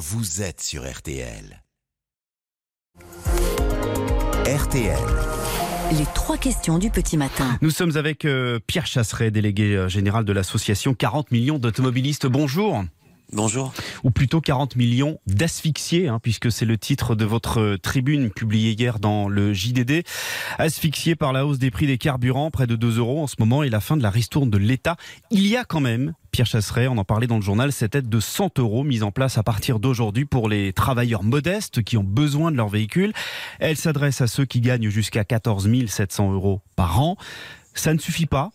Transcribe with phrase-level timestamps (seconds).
[0.00, 1.62] vous êtes sur RTL.
[4.46, 4.98] RTL.
[5.92, 7.58] Les trois questions du petit matin.
[7.60, 12.26] Nous sommes avec euh, Pierre Chasseret, délégué euh, général de l'association 40 millions d'automobilistes.
[12.26, 12.82] Bonjour.
[13.32, 13.72] Bonjour.
[14.02, 18.98] Ou plutôt 40 millions d'asphyxiés, hein, puisque c'est le titre de votre tribune publiée hier
[18.98, 20.02] dans le JDD.
[20.58, 23.62] Asphyxiés par la hausse des prix des carburants, près de 2 euros en ce moment,
[23.62, 24.96] et la fin de la ristourne de l'État.
[25.30, 28.08] Il y a quand même, Pierre Chasseret, on en parlait dans le journal, cette aide
[28.08, 32.04] de 100 euros mise en place à partir d'aujourd'hui pour les travailleurs modestes qui ont
[32.04, 33.12] besoin de leur véhicule.
[33.60, 37.16] Elle s'adresse à ceux qui gagnent jusqu'à 14 700 euros par an.
[37.74, 38.50] Ça ne suffit pas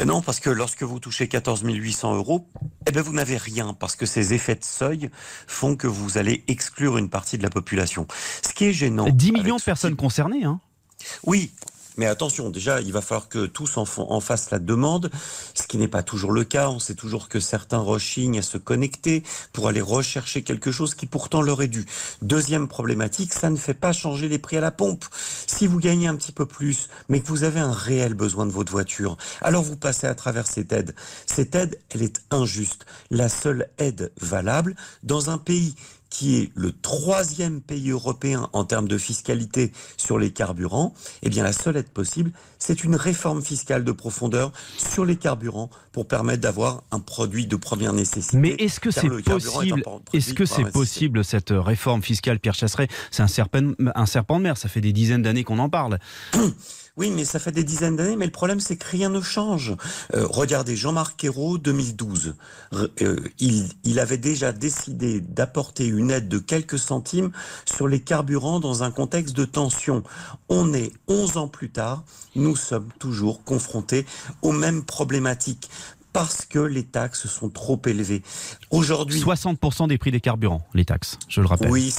[0.00, 2.48] ben non, parce que lorsque vous touchez 14 800 euros,
[2.86, 5.10] eh ben vous n'avez rien, parce que ces effets de seuil
[5.46, 8.06] font que vous allez exclure une partie de la population.
[8.40, 9.10] Ce qui est gênant.
[9.10, 10.58] 10 millions de personnes concernées, hein
[11.24, 11.52] Oui,
[12.00, 15.10] mais attention, déjà, il va falloir que tous en, en fassent la demande,
[15.52, 16.70] ce qui n'est pas toujours le cas.
[16.70, 21.04] On sait toujours que certains rechignent à se connecter pour aller rechercher quelque chose qui
[21.04, 21.84] pourtant leur est dû.
[22.22, 25.04] Deuxième problématique, ça ne fait pas changer les prix à la pompe.
[25.60, 28.50] Si vous gagnez un petit peu plus, mais que vous avez un réel besoin de
[28.50, 30.94] votre voiture, alors vous passez à travers cette aide.
[31.26, 32.86] Cette aide, elle est injuste.
[33.10, 35.74] La seule aide valable dans un pays
[36.10, 41.44] qui est le troisième pays européen en termes de fiscalité sur les carburants, eh bien
[41.44, 46.42] la seule aide possible, c'est une réforme fiscale de profondeur sur les carburants pour permettre
[46.42, 48.36] d'avoir un produit de première nécessité.
[48.36, 52.88] Mais est-ce que c'est possible Est-ce que c'est possible cette réforme fiscale, Pierre Chasseret?
[53.10, 54.56] C'est un serpent, un serpent de mer.
[54.56, 55.98] Ça fait des dizaines d'années qu'on en parle.
[56.96, 59.74] Oui, mais ça fait des dizaines d'années, mais le problème c'est que rien ne change.
[60.14, 62.34] Euh, regardez Jean-Marc Ayrault, 2012.
[62.74, 67.30] Euh, il, il avait déjà décidé d'apporter une aide de quelques centimes
[67.64, 70.02] sur les carburants dans un contexte de tension.
[70.48, 72.04] On est 11 ans plus tard,
[72.34, 74.06] nous sommes toujours confrontés
[74.42, 75.68] aux mêmes problématiques
[76.12, 78.22] parce que les taxes sont trop élevées.
[78.70, 81.70] Aujourd'hui, 60% des prix des carburants, les taxes, je le rappelle.
[81.70, 81.94] Oui,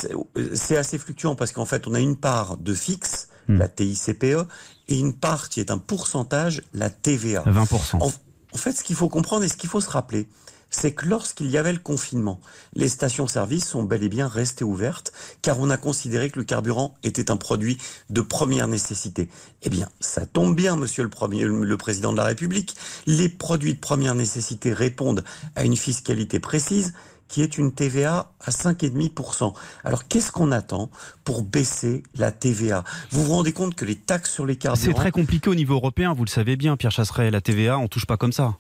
[0.54, 3.58] c'est assez fluctuant parce qu'en fait, on a une part de fixe, hmm.
[3.58, 4.48] la TICPE,
[4.90, 7.44] et une part qui est un pourcentage, la TVA.
[7.46, 8.02] 20%.
[8.02, 8.08] En,
[8.54, 10.28] en fait, ce qu'il faut comprendre et ce qu'il faut se rappeler,
[10.72, 12.40] c'est que lorsqu'il y avait le confinement,
[12.74, 15.12] les stations-service sont bel et bien restées ouvertes
[15.42, 17.78] car on a considéré que le carburant était un produit
[18.10, 19.30] de première nécessité.
[19.62, 22.76] Eh bien, ça tombe bien, monsieur le, premier, le président de la République.
[23.06, 25.24] Les produits de première nécessité répondent
[25.56, 26.94] à une fiscalité précise
[27.28, 29.54] qui est une TVA à 5,5%.
[29.86, 30.90] Alors qu'est-ce qu'on attend
[31.24, 34.84] pour baisser la TVA Vous vous rendez compte que les taxes sur les carburants...
[34.84, 37.32] C'est très compliqué au niveau européen, vous le savez bien, Pierre Chasseret.
[37.32, 38.58] La TVA, on touche pas comme ça.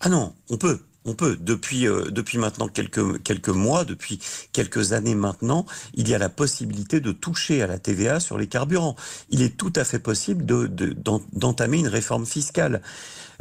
[0.00, 0.80] Ah non, on peut.
[1.06, 1.36] On peut.
[1.40, 4.20] Depuis, euh, depuis maintenant quelques, quelques mois, depuis
[4.52, 8.46] quelques années maintenant, il y a la possibilité de toucher à la TVA sur les
[8.46, 8.96] carburants.
[9.30, 12.82] Il est tout à fait possible d'entamer de, une réforme fiscale.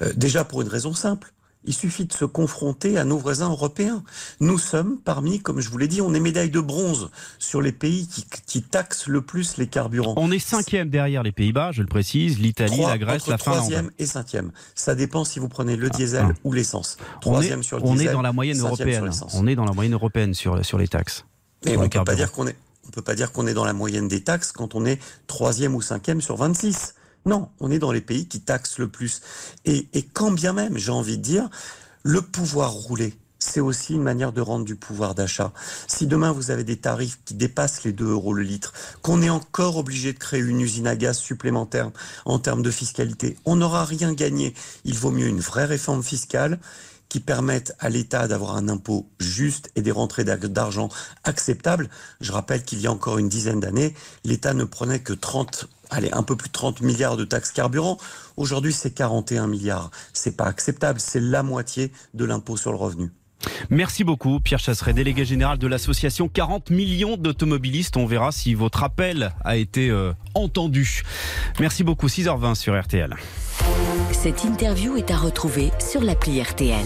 [0.02, 1.34] Euh, déjà pour une raison simple.
[1.66, 4.02] Il suffit de se confronter à nos voisins européens.
[4.40, 7.74] Nous sommes parmi, comme je vous l'ai dit, on est médaille de bronze sur les
[7.74, 8.08] pays
[8.46, 10.14] qui, taxent le plus les carburants.
[10.16, 13.59] On est cinquième derrière les Pays-Bas, je le précise, l'Italie, la Grèce, la Finlande.
[13.59, 14.52] Troisième et cinquième.
[14.74, 16.40] Ça dépend si vous prenez le diesel ah, ah.
[16.46, 16.97] ou l'essence.
[17.20, 17.97] Troisième sur le diesel.
[17.97, 19.09] On est dans la moyenne européenne.
[19.34, 21.26] On est dans la moyenne européenne sur, sur les taxes.
[21.66, 22.56] Mais on ne peut pas dire qu'on est.
[22.88, 25.76] On peut pas dire qu'on est dans la moyenne des taxes quand on est troisième
[25.76, 26.96] ou cinquième sur 26.
[27.25, 29.22] Non, on est dans les pays qui taxent le plus.
[29.66, 31.50] Et, quand bien même, j'ai envie de dire,
[32.03, 35.53] le pouvoir rouler, c'est aussi une manière de rendre du pouvoir d'achat.
[35.88, 39.29] Si demain vous avez des tarifs qui dépassent les 2 euros le litre, qu'on est
[39.29, 41.91] encore obligé de créer une usine à gaz supplémentaire
[42.25, 44.53] en termes de fiscalité, on n'aura rien gagné.
[44.84, 46.59] Il vaut mieux une vraie réforme fiscale
[47.09, 50.90] qui permette à l'État d'avoir un impôt juste et des rentrées d'argent
[51.24, 51.90] acceptables.
[52.22, 56.12] Je rappelle qu'il y a encore une dizaine d'années, l'État ne prenait que 30 allez,
[56.12, 57.97] un peu plus de 30 milliards de taxes carburant.
[58.38, 59.92] Aujourd'hui, c'est 41 milliards.
[60.14, 61.00] C'est pas acceptable.
[61.00, 63.12] C'est la moitié de l'impôt sur le revenu.
[63.70, 67.96] Merci beaucoup, Pierre Chasseret, délégué général de l'association 40 millions d'automobilistes.
[67.96, 71.03] On verra si votre appel a été euh, entendu.
[71.59, 73.16] Merci beaucoup, 6h20 sur RTL.
[74.12, 76.85] Cette interview est à retrouver sur l'appli RTL.